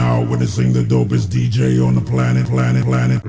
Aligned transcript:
now 0.00 0.22
witnessing 0.22 0.72
the 0.72 0.80
dopest 0.80 1.26
DJ 1.28 1.86
on 1.86 1.94
the 1.94 2.00
planet, 2.00 2.46
planet, 2.46 2.84
planet. 2.84 3.20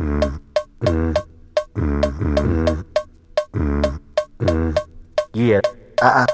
Yeah. 5.34 5.60
Uh 6.02 6.24
uh. 6.24 6.28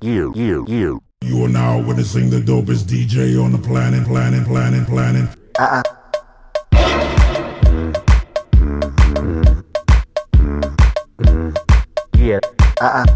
You, 0.00 0.32
you, 0.34 0.64
you. 0.66 1.02
You 1.20 1.44
are 1.44 1.48
now 1.48 1.78
witnessing 1.86 2.30
the 2.30 2.40
dopest 2.40 2.84
DJ 2.92 3.42
on 3.42 3.52
the 3.52 3.58
planet, 3.58 4.06
planet, 4.06 4.46
planet, 4.46 4.86
planet. 4.86 5.28
Uh 5.58 5.62
uh. 5.62 5.82
Yeah. 12.16 12.40
Uh 12.80 13.04
uh 13.04 13.15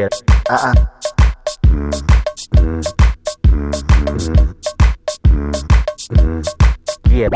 Yeah. 0.00 0.08
Uh 0.48 0.54
uh. 0.54 0.72
Yeah. 7.10 7.28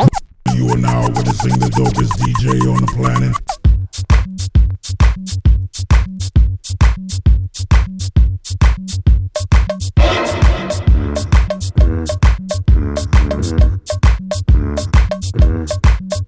You 0.54 0.70
are 0.70 0.78
now 0.78 1.02
witnessing 1.10 1.58
the 1.60 1.68
dopest 1.76 2.16
DJ 2.20 2.62
on 2.72 2.80
the 2.80 2.86
planet. 2.96 3.36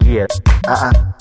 Yeah. 0.04 0.26
Uh 0.68 0.92
uh. 0.92 1.16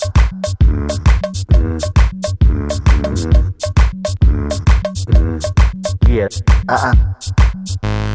Yeah. 6.15 6.29
Uh 6.69 6.93
uh. 7.83 8.14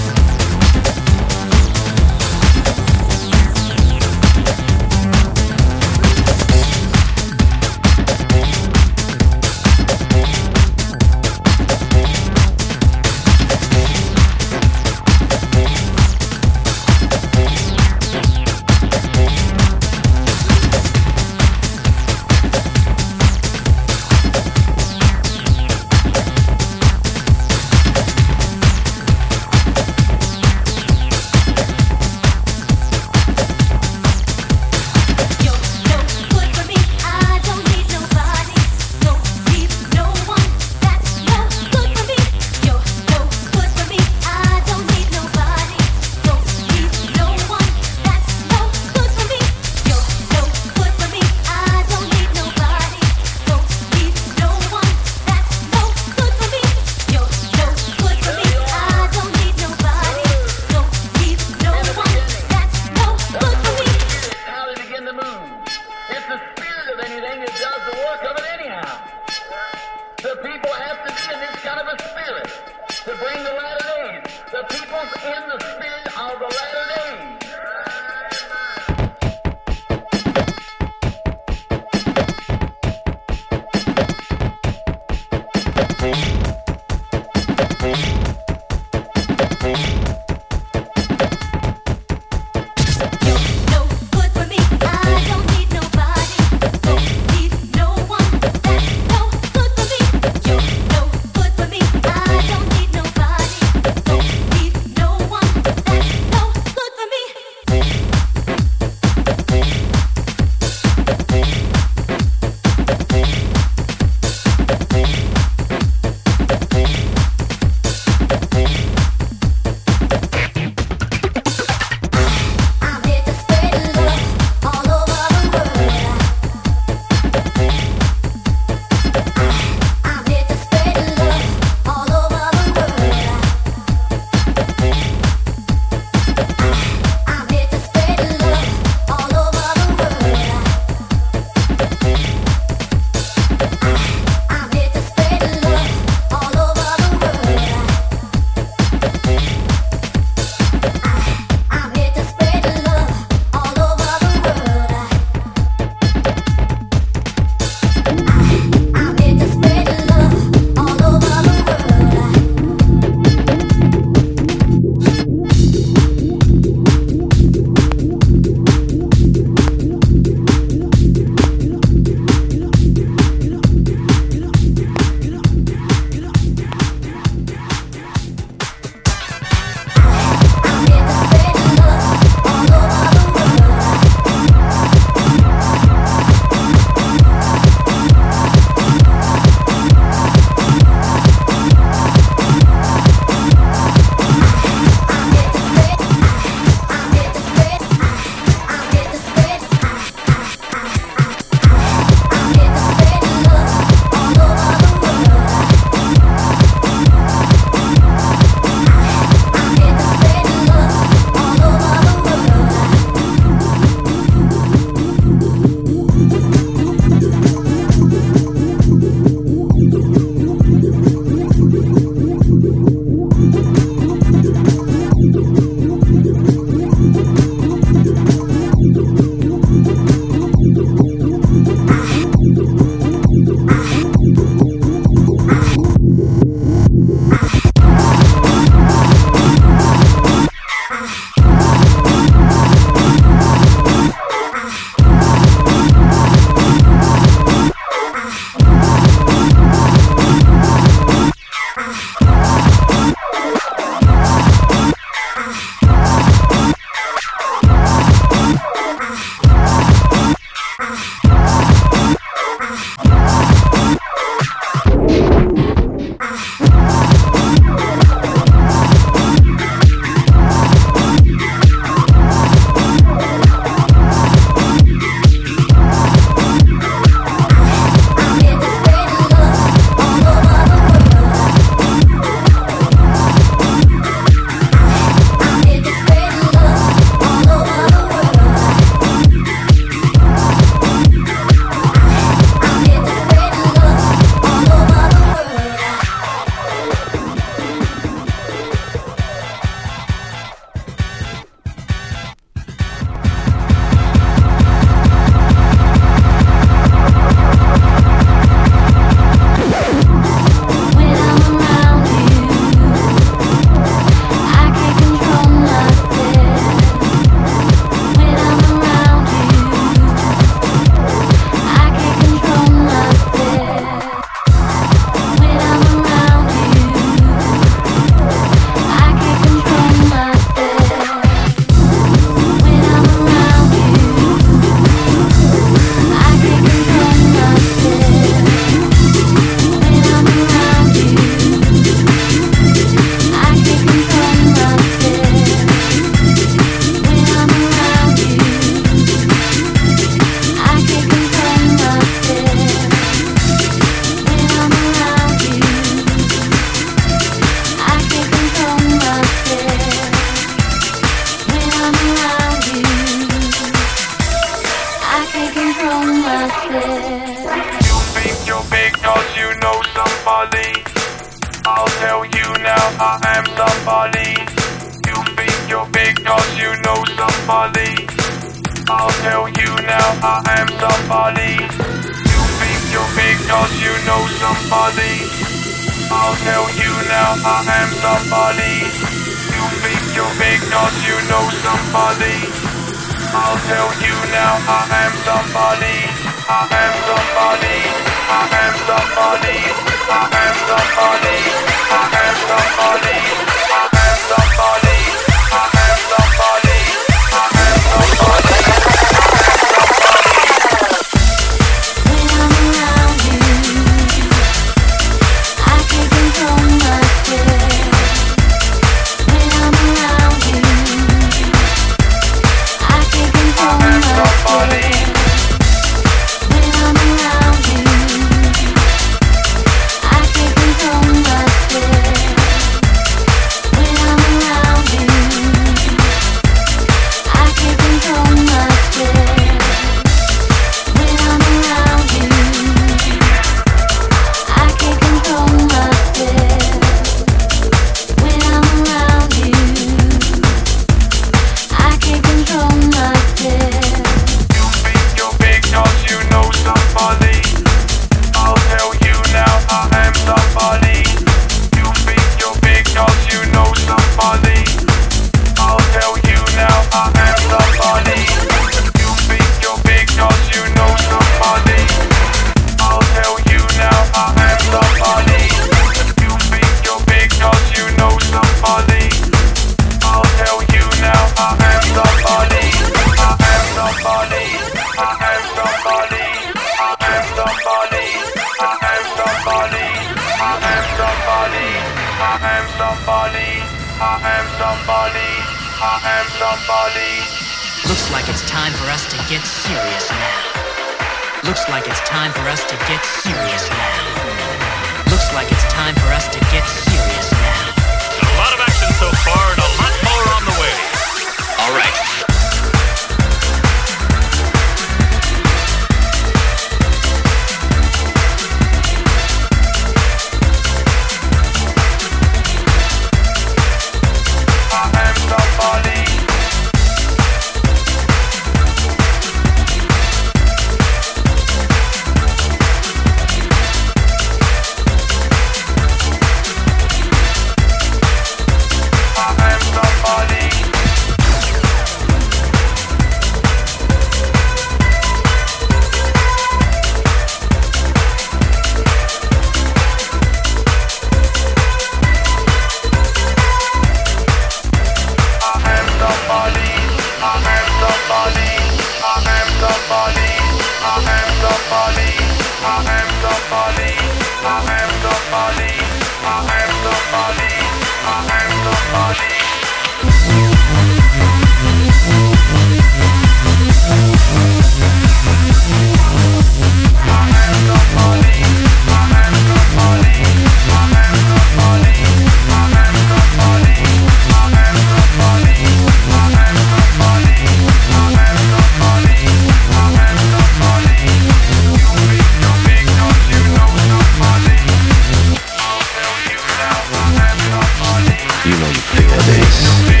You 598.43 598.49
know 598.57 598.65
you 598.65 598.73
feel 598.73 599.17
this. 599.19 600.00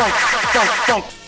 funk, 0.00 0.14
funk, 0.52 0.70
funk. 0.86 1.19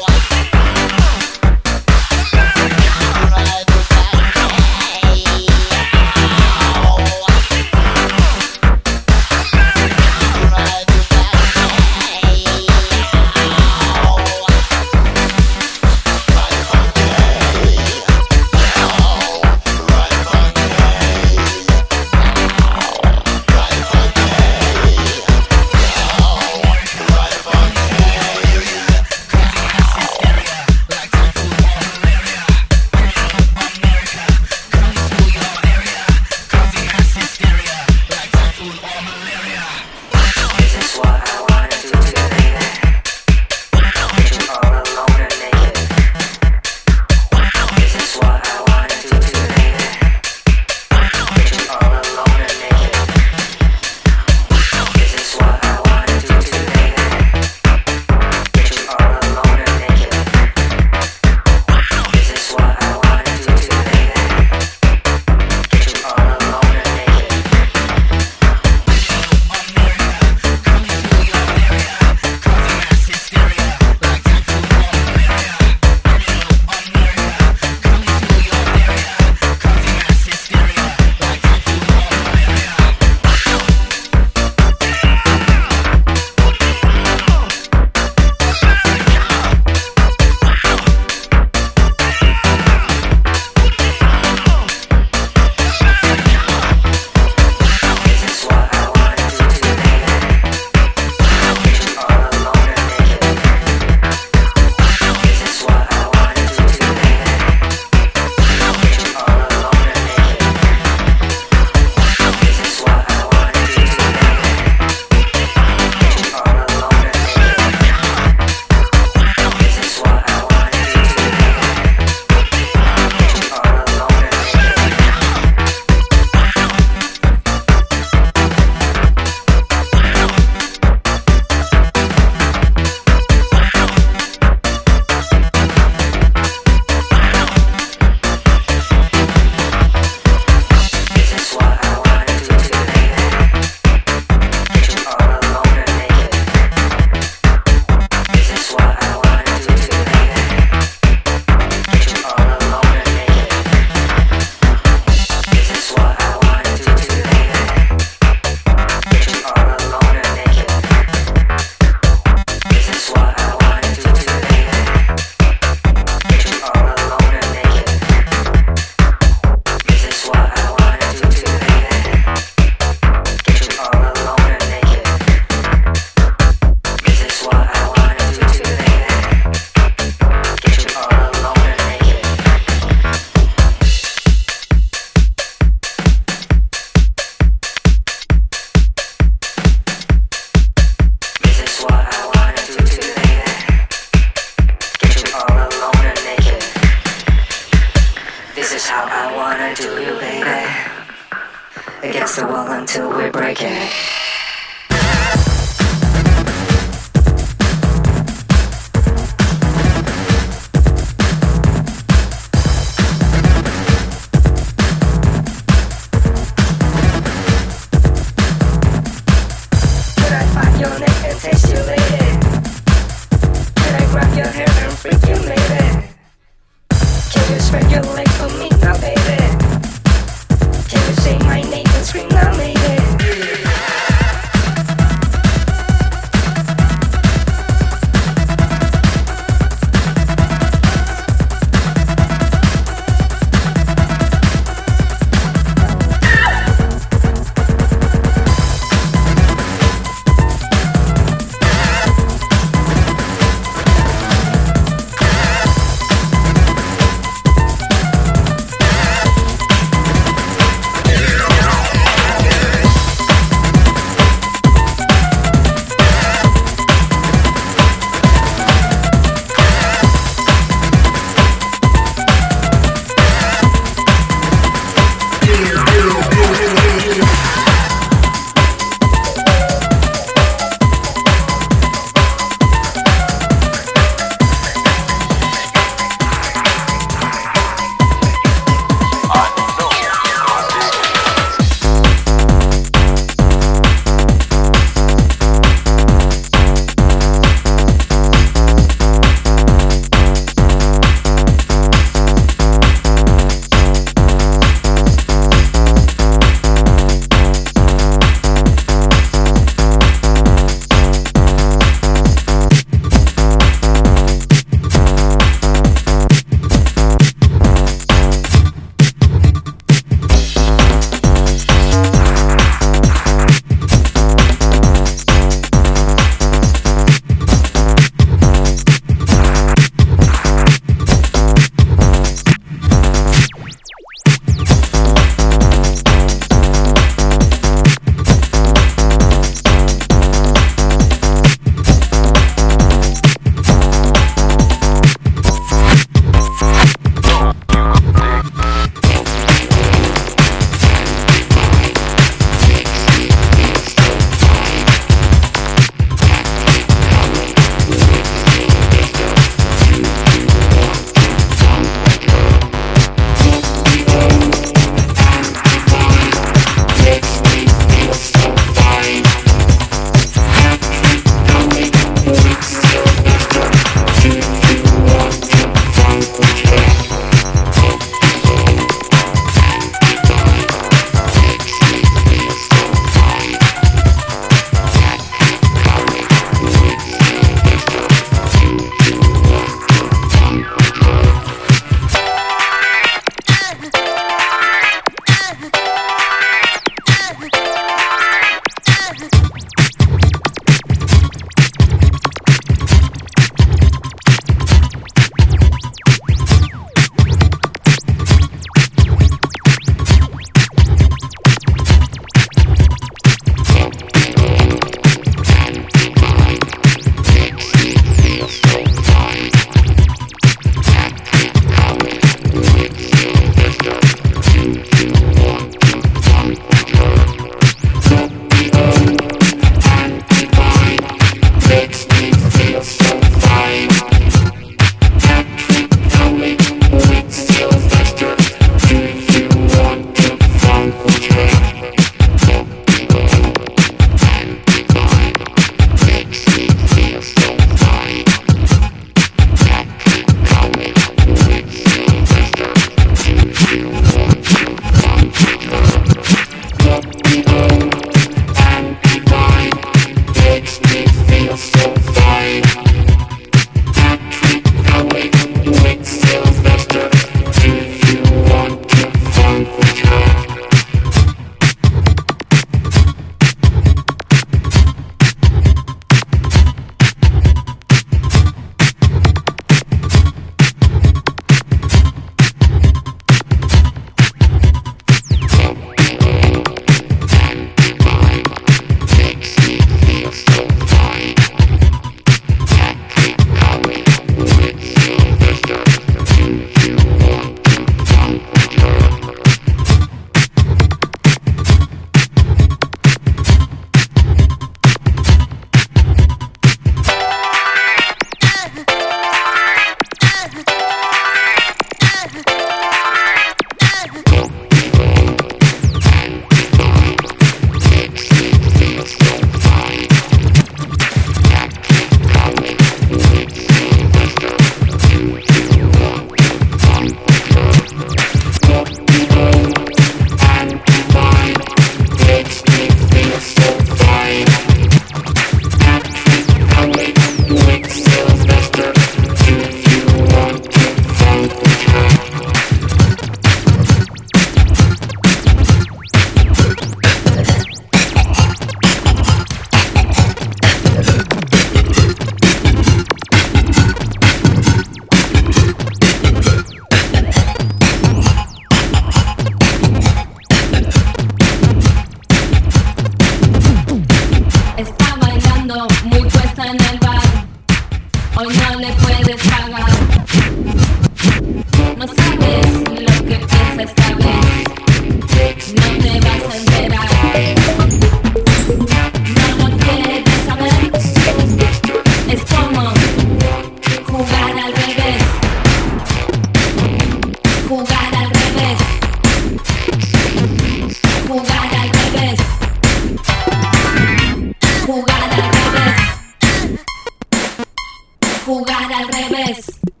Yes. 599.51 600.00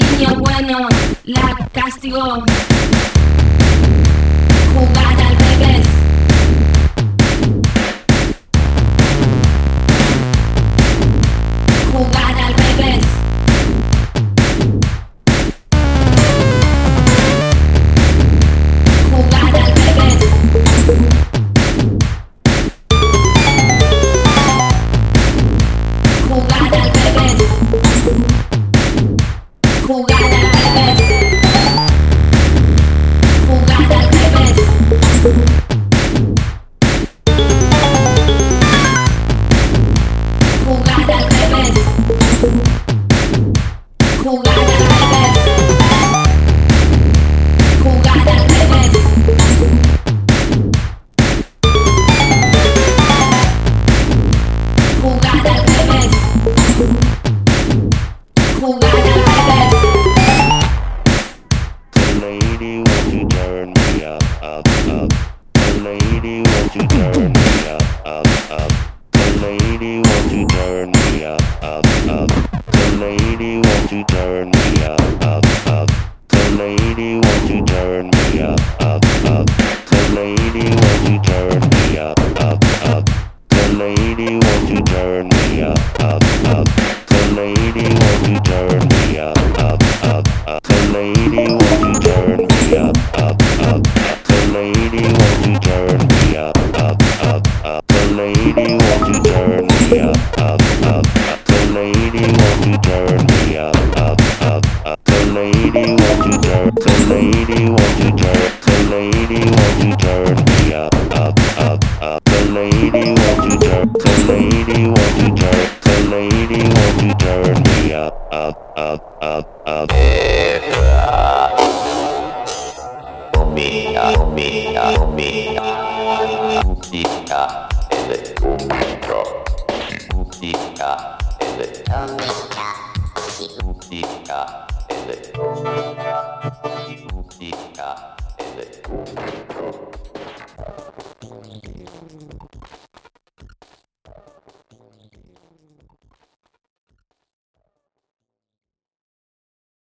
Niño 0.00 0.34
bueno 0.38 0.88
la 1.24 1.56
castigó. 1.72 2.42
Jugar 4.74 5.20
al 5.20 5.36
revés. 5.36 5.99